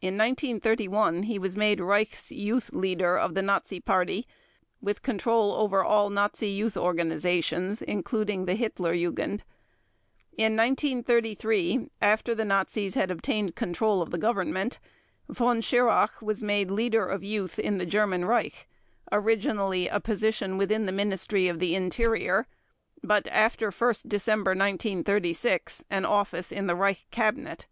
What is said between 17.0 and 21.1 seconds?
of Youth in the German Reich, originally a position within the